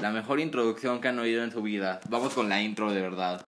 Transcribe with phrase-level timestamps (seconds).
[0.00, 2.00] La mejor introducción que han oído en su vida.
[2.08, 3.46] Vamos con la intro de verdad.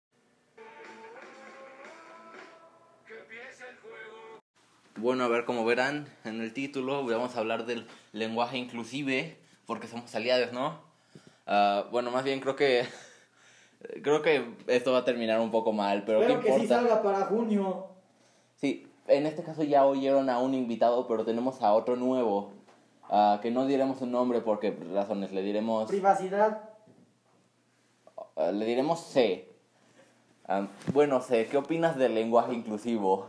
[4.97, 9.87] Bueno, a ver, como verán en el título, vamos a hablar del lenguaje inclusive, porque
[9.87, 10.81] somos aliados, ¿no?
[11.47, 12.85] Ah, bueno, más bien creo que
[14.03, 16.81] creo que esto va a terminar un poco mal, pero Espero ¿qué que sí importa?
[16.83, 17.87] salga para junio.
[18.57, 22.53] Sí, en este caso ya oyeron a un invitado, pero tenemos a otro nuevo,
[23.11, 26.71] ah, que no diremos su nombre porque razones, le diremos Privacidad.
[28.53, 29.49] le diremos C.
[30.47, 33.27] Ah, bueno, C, ¿qué opinas del lenguaje inclusivo?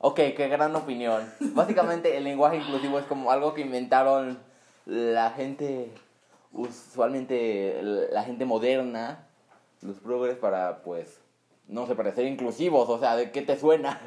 [0.00, 1.28] Ok, qué gran opinión.
[1.40, 4.38] Básicamente el lenguaje inclusivo es como algo que inventaron
[4.86, 5.92] la gente,
[6.52, 9.26] usualmente la gente moderna,
[9.82, 11.20] los progres para, pues,
[11.66, 14.00] no sé, para ser inclusivos, o sea, ¿de qué te suena?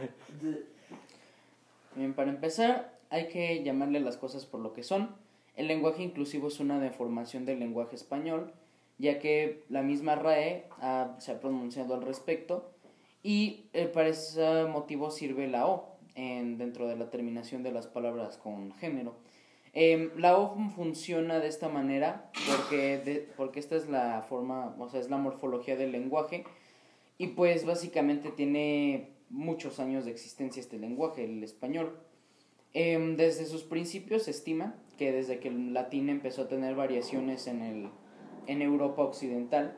[1.95, 5.15] Bien, para empezar, hay que llamarle las cosas por lo que son.
[5.55, 8.51] El lenguaje inclusivo es una deformación del lenguaje español,
[8.97, 10.65] ya que la misma RAE
[11.19, 12.71] se ha pronunciado al respecto
[13.21, 17.85] y eh, para ese motivo sirve la O en, dentro de la terminación de las
[17.87, 19.13] palabras con género.
[19.73, 24.89] Em, la O funciona de esta manera porque, de- porque esta es la forma, o
[24.89, 26.43] sea, es la morfología del lenguaje
[27.17, 31.97] y pues básicamente tiene muchos años de existencia este lenguaje, el español.
[32.73, 37.47] Em, desde sus principios se estima que desde que el latín empezó a tener variaciones
[37.47, 37.89] en, el,
[38.47, 39.75] en Europa occidental,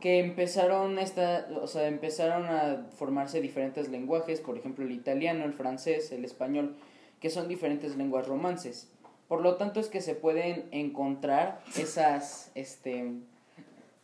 [0.00, 5.52] que empezaron, esta, o sea, empezaron a formarse diferentes lenguajes, por ejemplo el italiano, el
[5.52, 6.76] francés, el español,
[7.20, 8.90] que son diferentes lenguas romances.
[9.28, 12.98] Por lo tanto es que se pueden encontrar esas, este,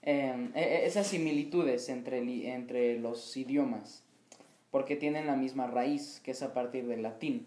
[0.03, 2.19] em, e- e- esas similitudes entre,
[2.53, 4.03] entre los idiomas,
[4.71, 7.47] porque tienen la misma raíz, que es a partir del latín.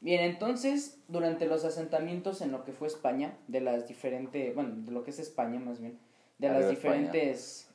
[0.00, 4.92] Bien, entonces, durante los asentamientos en lo que fue España, de las diferentes, bueno, de
[4.92, 5.98] lo que es España más bien,
[6.38, 6.94] de Arriba las España.
[6.94, 7.68] diferentes,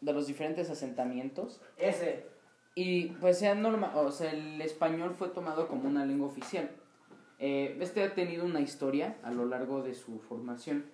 [0.00, 2.24] de los diferentes asentamientos, Ese.
[2.74, 6.70] y pues sea normal, o sea, el español fue tomado como una lengua oficial.
[7.38, 10.86] Eh, este ha tenido una historia a lo largo de su formación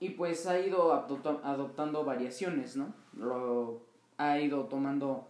[0.00, 2.94] y pues ha ido adopta- adoptando variaciones, ¿no?
[3.12, 3.82] Lo,
[4.18, 5.28] ha ido tomando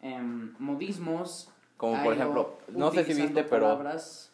[0.00, 1.50] em, modismos.
[1.76, 4.29] Como por ejemplo, no sé si viste, pero palabras.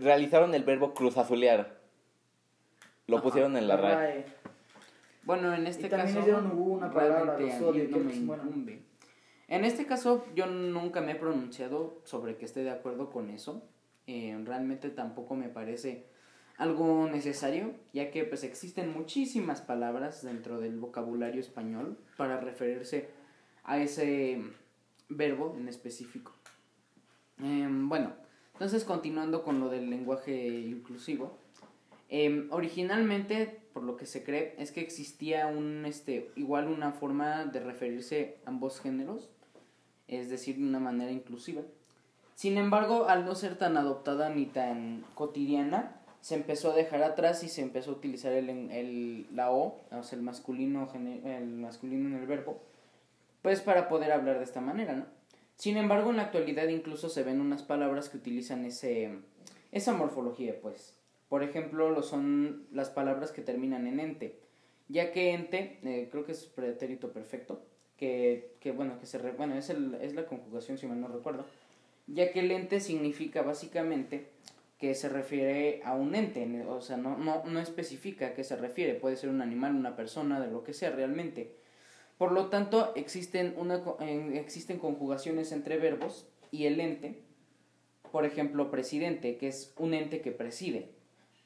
[0.00, 1.78] Realizaron el verbo cruzazulear.
[3.06, 3.24] Lo Ajá.
[3.24, 3.94] pusieron en la RAE.
[3.94, 4.24] RAE.
[5.24, 7.98] Bueno, en este Y también caso le dieron una palabra, los a mí odio, no
[7.98, 8.82] que me incumbe.
[9.48, 13.62] En este caso yo nunca me he pronunciado sobre que esté de acuerdo con eso.
[14.06, 16.06] Eh, realmente tampoco me parece
[16.56, 23.10] algo necesario, ya que pues existen muchísimas palabras dentro del vocabulario español para referirse
[23.64, 24.42] a ese
[25.08, 26.32] verbo en específico.
[27.38, 28.12] Em, bueno,
[28.58, 31.38] entonces continuando con lo del lenguaje inclusivo.
[32.08, 37.44] Em, originalmente, por lo que se cree, es que existía un, este, igual una forma
[37.44, 39.30] de referirse a ambos géneros,
[40.08, 41.62] es decir, de una manera inclusiva.
[42.34, 47.44] Sin embargo, al no ser tan adoptada ni tan cotidiana, se empezó a dejar atrás
[47.44, 52.08] y se empezó a utilizar el, el, la O, o sea, el masculino, el masculino
[52.08, 52.60] en el verbo,
[53.40, 55.17] pues para poder hablar de esta manera, ¿no?
[55.58, 59.10] Sin embargo, en la actualidad incluso se ven unas palabras que utilizan ese,
[59.72, 60.94] esa morfología, pues.
[61.28, 64.38] Por ejemplo, lo son las palabras que terminan en ente,
[64.88, 67.60] ya que ente, eh, creo que es pretérito perfecto,
[67.98, 71.08] que, que bueno, que se re- bueno, es, el, es la conjugación si mal no
[71.08, 71.44] recuerdo,
[72.06, 74.28] ya que el ente significa básicamente
[74.78, 78.54] que se refiere a un ente, o sea, no, no, no especifica a qué se
[78.56, 81.50] refiere, puede ser un animal, una persona, de lo que sea realmente.
[82.18, 83.80] Por lo tanto, existen, una,
[84.34, 87.22] existen conjugaciones entre verbos y el ente,
[88.10, 90.90] por ejemplo, presidente, que es un ente que preside.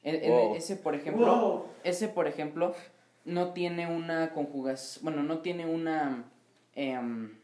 [0.01, 0.55] En Wow.
[0.55, 1.65] ese, por ejemplo, Wow.
[1.83, 2.73] ese, por ejemplo,
[3.23, 6.25] no tiene una conjugación, bueno, no tiene una,
[6.75, 7.37] em,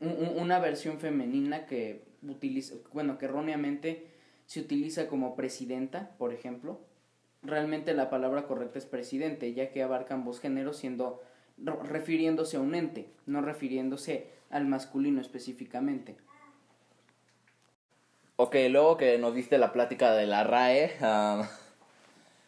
[0.00, 4.08] un- un- una versión femenina que utiliza, bueno, que erróneamente
[4.46, 6.80] se utiliza como presidenta, por ejemplo.
[7.42, 11.22] Realmente la palabra correcta es presidente, ya que abarca ambos géneros, siendo
[11.58, 16.16] refiriéndose a un ente, no refiriéndose al masculino específicamente.
[18.36, 20.92] Ok, luego que nos diste la plática de la RAE,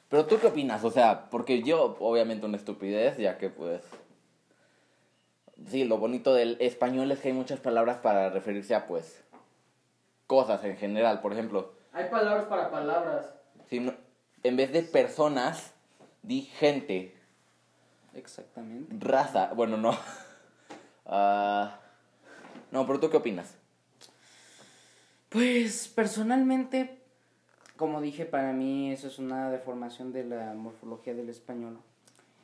[0.09, 3.83] pero tú qué opinas, o sea, porque yo obviamente una estupidez, ya que pues...
[5.69, 9.23] Sí, lo bonito del español es que hay muchas palabras para referirse a pues
[10.27, 13.27] cosas en general, por ejemplo, Hay palabras para palabras.
[13.69, 13.95] si no-
[14.43, 15.73] en vez de personas,
[16.23, 17.15] di gente,
[18.14, 18.94] Exactamente.
[18.99, 19.96] raza, bueno, no.
[21.06, 21.78] Ah,
[22.72, 23.55] no, pero tú qué opinas?
[25.28, 26.99] Pues personalmente
[27.76, 31.78] como dije, para mí eso es una deformación de la morfología del español.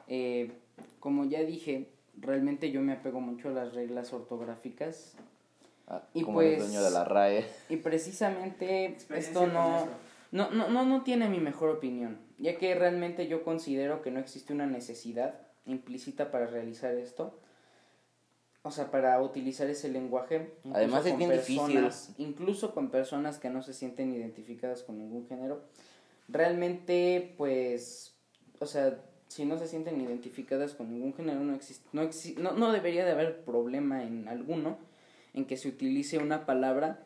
[0.09, 0.51] Eh,
[0.99, 1.89] como ya dije,
[2.19, 5.15] realmente yo me apego mucho a las reglas ortográficas
[5.93, 7.45] Ah, Y como el pues- dueño de la RAE.
[7.69, 9.89] y precisamente esto no,
[10.31, 14.21] no, no, no, no tiene mi mejor opinión, ya que realmente yo considero que no
[14.21, 15.35] existe una necesidad
[15.67, 17.39] implícita para realizar esto.
[18.63, 20.53] O sea, para utilizar ese lenguaje.
[20.75, 21.57] Además es bien difícil.
[21.67, 25.63] personas- Incluso con personas que no se sienten identificadas con ningún género.
[26.29, 28.15] Realmente, pues,
[28.61, 28.99] o sea,
[29.29, 33.05] si no se sienten identificadas con ningún género, no, existe, no, exi- no, no debería
[33.05, 34.79] de haber problema en alguno
[35.35, 37.03] en que se utilice una palabra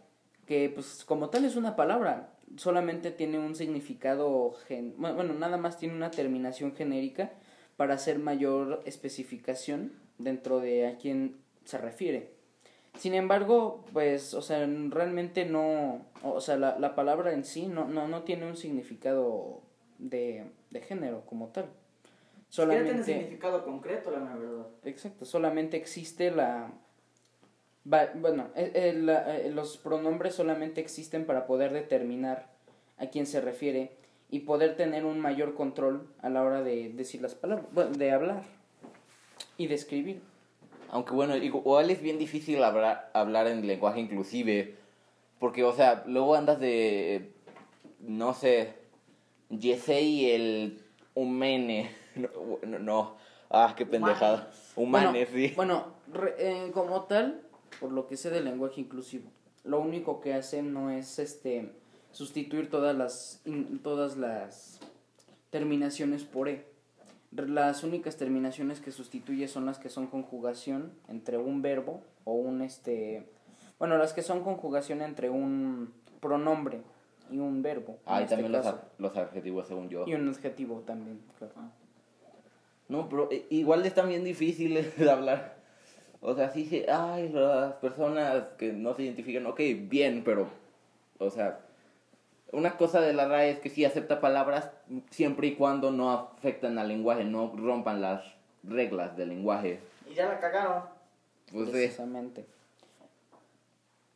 [0.47, 5.79] que, pues, como tal es una palabra, solamente tiene un significado, gen bueno, nada más
[5.79, 7.33] tiene una terminación genérica
[7.77, 12.31] para hacer mayor especificación dentro de a quién se refiere.
[12.99, 17.87] Sin embargo, pues, o sea, realmente no, o sea, la, la palabra en sí no,
[17.89, 19.63] no, no tiene un significado
[19.99, 21.67] de, de género como tal.
[22.49, 24.67] Solamente tiene significado concreto, la verdad.
[24.85, 26.71] exacto, solamente existe la,
[28.15, 32.49] bueno, eh, eh, la- eh, los pronombres solamente existen para poder determinar
[32.97, 33.97] a quién se refiere
[34.35, 38.11] y poder tener un mayor control a la hora de decir las palabras, bueno, de
[38.11, 38.43] hablar
[39.57, 40.23] y de escribir.
[40.91, 44.75] Aunque bueno, igual es bien difícil hablar, hablar en lenguaje inclusive.
[45.39, 47.31] Porque, o sea, luego andas de.
[48.01, 48.75] No sé.
[49.51, 50.83] Yesei el.
[51.15, 51.91] Humene.
[52.17, 52.29] No,
[52.67, 53.17] no, no.
[53.51, 54.51] Ah, qué pendejada.
[54.75, 55.53] Humane, bueno, sí.
[55.55, 57.41] Bueno, re- eh, como tal,
[57.81, 59.31] por lo que sé del lenguaje inclusivo,
[59.65, 61.71] lo único que hacen no es este
[62.15, 64.81] sustituir todas las in- todas las
[65.51, 66.65] terminaciones por e.
[67.33, 72.63] Las únicas terminaciones que sustituye son las que son conjugación entre un verbo o un
[72.63, 73.27] este
[73.79, 76.81] bueno, las que son conjugación entre un pronombre
[77.31, 77.99] y un verbo.
[78.07, 80.05] Ah, y este también los, los adjetivos, según yo.
[80.07, 81.55] y un adjetivo también, claro.
[82.89, 85.57] No, pero eh, igual están bien difíciles de hablar.
[86.21, 90.47] O sea, sí, sí, ay, las personas que no se identifican, ok, bien, pero,
[91.19, 91.61] o sea,
[92.55, 94.71] una cosa de la RAE es que sí acepta palabras
[95.11, 98.25] siempre y cuando no afectan al lenguaje, no rompan las
[98.63, 99.81] reglas del lenguaje.
[100.11, 100.85] Y ya la cagaron.
[101.53, 101.73] Pues sí.
[101.73, 102.47] precisamente.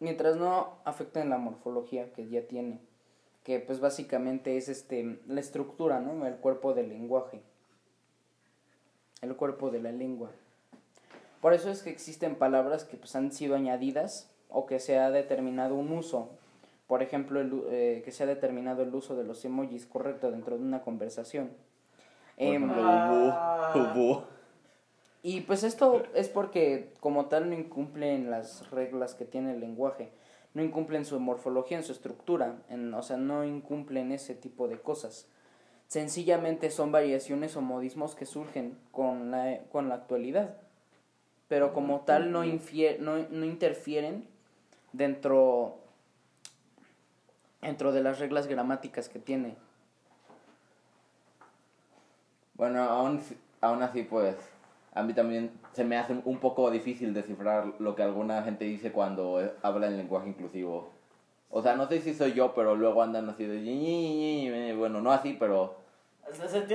[0.00, 2.78] Mientras no afecten la morfología que ya tiene,
[3.42, 6.26] que pues básicamente es este la estructura, ¿no?
[6.26, 7.42] El cuerpo del lenguaje.
[9.20, 10.30] El cuerpo de la lengua.
[11.40, 15.10] Por eso es que existen palabras que pues han sido añadidas o que se ha
[15.10, 16.30] determinado un uso.
[16.88, 20.30] Por ejemplo, el u- eh, que se ha determinado el uso de los emojis correcto
[20.32, 21.48] dentro de una conversación.
[22.36, 23.72] Por Em, ejemplo, Ah.
[23.76, 24.24] hubo, hubo.
[25.22, 30.10] y pues esto es porque como tal no incumplen las reglas que tiene el lenguaje,
[30.54, 34.80] no incumplen su morfología, en su estructura, en, o sea, no incumplen ese tipo de
[34.80, 35.28] cosas.
[35.88, 40.56] Sencillamente son variaciones o modismos que surgen con la, con la actualidad,
[41.48, 44.26] pero como tal no, infie- no, no interfieren
[44.92, 45.78] dentro,
[47.60, 49.56] dentro de las reglas gramáticas que tiene.
[52.54, 53.22] Bueno, aún,
[53.60, 54.36] aún así, pues,
[54.94, 58.90] a mí también se me hace un poco difícil descifrar lo que alguna gente dice
[58.90, 60.90] cuando eh, habla en lenguaje inclusivo.
[61.50, 64.74] O sea, no sé si soy yo, pero luego andan así de...
[64.76, 65.76] Bueno, no así, pero...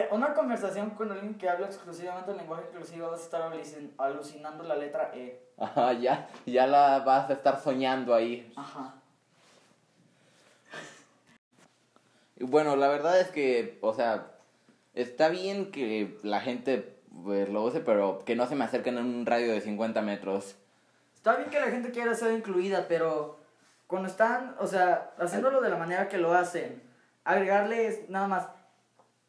[0.09, 4.63] Una conversación con alguien que habla exclusivamente en lenguaje inclusivo vas a estar alucin- alucinando
[4.63, 5.43] la letra E.
[5.60, 8.51] Ajá, ya, ya la vas a estar soñando ahí.
[8.55, 8.96] Ajá.
[12.32, 14.31] Y bueno, la verdad es que, o sea,
[14.93, 19.05] está bien que la gente pues, lo use, pero que no se me acerquen en
[19.05, 20.55] un radio de 50 metros.
[21.15, 23.39] Está bien que la gente quiera ser incluida, pero
[23.88, 26.81] cuando están, o sea, haciéndolo de la manera que lo hacen,
[27.23, 28.47] agregarles nada más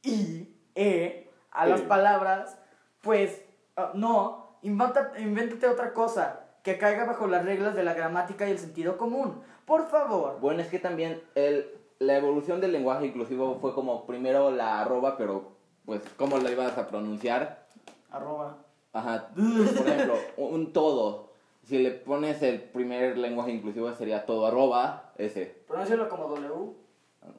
[0.02, 2.59] I, E a las palabras,
[3.00, 3.42] pues
[3.76, 8.50] ah, no, inventa, invéntate otra cosa que caiga bajo las reglas de la gramática y
[8.50, 9.42] el sentido común.
[9.64, 10.40] Por favor.
[10.40, 15.17] Bueno, es que también el, la evolución del lenguaje inclusivo fue como primero la arroba,
[15.17, 15.53] pero
[15.85, 17.67] pues, ¿cómo lo ibas a pronunciar?
[18.11, 18.59] Arroba.
[18.93, 21.33] Ajá, por ejemplo, un todo.
[21.65, 25.63] Si le pones el primer lenguaje inclusivo sería todo arroba, ese.
[25.67, 26.85] Pronúncialo como W.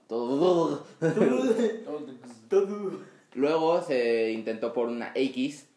[0.08, 0.84] Todo.
[2.50, 3.00] Todo.
[3.36, 5.70] Luego se intentó por una X.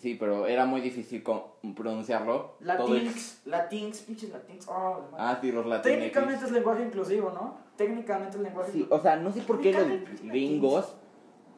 [0.00, 1.22] sí, pero era muy difícil
[1.76, 2.56] pronunciarlo.
[2.76, 3.40] Todo es- Latinx.
[3.46, 4.66] Latinx, pinches Latinx.
[4.68, 5.02] Oh.
[5.16, 5.98] Ah, sí, los latinos.
[5.98, 7.56] Técnicamente es lenguaje inclusivo, ¿no?
[7.76, 8.96] Técnicamente es lenguaje Sí, inclusivo.
[8.98, 9.86] o sea, no sé por qué los
[10.24, 10.94] gringos,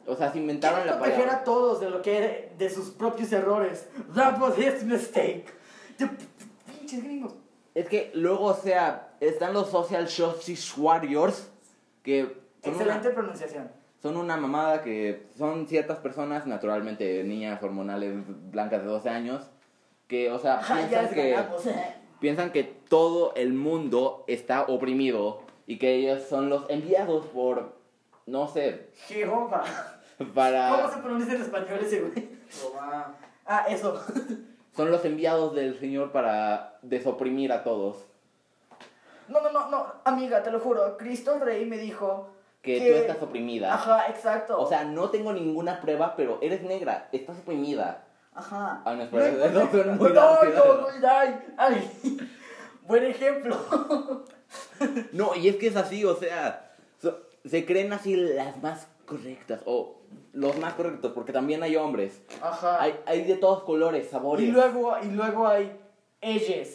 [0.07, 1.41] o sea, se inventaron la proteger palabra.
[1.41, 3.87] a todos de lo que de sus propios errores.
[4.15, 5.45] That was his mistake.
[5.97, 6.09] De-
[6.77, 7.33] Pinches gringos.
[7.73, 11.49] Es que luego, o sea, están los social justice warriors
[12.03, 12.23] que
[12.63, 13.71] son una- Excelente pronunciación.
[14.01, 18.13] Son una mamada que son ciertas personas, naturalmente niñas hormonales
[18.51, 19.49] blancas de 12 años,
[20.07, 21.37] que, o sea, piensan que,
[22.19, 27.77] piensan que todo el mundo está oprimido y que ellos son los enviados por,
[28.25, 29.63] no sé, Jehová.
[30.17, 31.01] ¿Cómo se para...
[31.01, 32.29] pronuncia en español ese güey?
[33.45, 34.03] Ah, eso.
[34.75, 38.05] Son los enviados del Señor para desoprimir a todos.
[39.27, 40.97] No, no, no, no, amiga, te lo juro.
[40.97, 42.29] Cristo Rey me dijo
[42.61, 43.73] Que tú estás oprimida.
[43.73, 44.59] Ajá, exacto.
[44.61, 48.03] O sea, no tengo ninguna prueba, pero eres negra, estás oprimida.
[48.33, 48.81] Ajá.
[48.85, 49.83] Ah, no, espera, No, no, rápido.
[49.83, 51.91] no, no, ay, ay.
[52.87, 53.57] Buen ejemplo.
[55.11, 59.61] No, y es que es así, o sea, so- se creen así las más correctas,
[59.65, 59.97] o
[60.33, 62.21] los más correctos, porque también hay hombres.
[62.41, 62.81] Ajá.
[62.81, 64.45] Hay, hay de todos colores, sabores.
[64.47, 65.71] Y luego, y luego hay
[66.21, 66.67] ellos.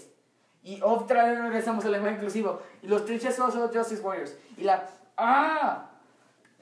[0.62, 2.61] Y otra vez regresamos al lenguaje inclusivo.
[2.83, 4.37] Y los trinches son solo Justice Warriors.
[4.57, 4.88] Y la.
[5.16, 5.90] ¡Ah!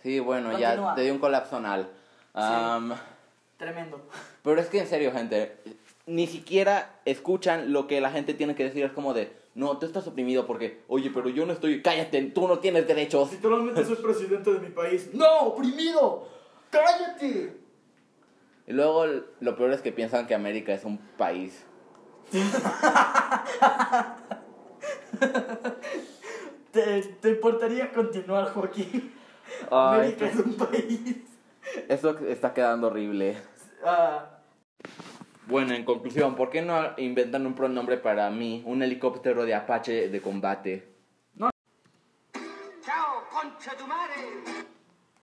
[0.03, 1.91] Sí, bueno, ya te dio un colapso anal.
[2.35, 2.95] Am,
[3.57, 4.01] Tremendo.
[4.43, 5.57] Pero es que en serio, gente,
[6.07, 8.85] ni siquiera escuchan lo que la gente tiene que decir.
[8.85, 12.47] Es como de, no, tú estás oprimido porque, oye, pero yo no estoy, cállate, tú
[12.49, 13.33] no tienes derechos.
[13.33, 15.11] Literalmente soy presidente de mi país.
[15.15, 15.41] ¡No!
[15.43, 16.29] ¡Oprimido!
[16.71, 17.57] ¡Cállate!
[18.67, 19.07] Y luego
[19.41, 21.65] lo peor es que piensan que América es un país.
[26.95, 29.13] ¿Te, te importaría continuar, Joaquín?
[29.71, 31.17] Ay, América es un país.
[31.89, 33.37] Eso está quedando horrible.
[33.85, 34.39] Ah,
[35.47, 38.63] Bueno, en conclusión, ¿por qué no inventan un pronombre para mí?
[38.65, 40.89] Un helicóptero de Apache de combate.
[42.83, 44.65] Ciao, concha tu madre.